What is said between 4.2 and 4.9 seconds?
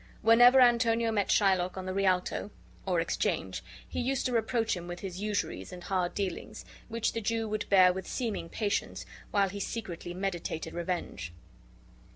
to reproach him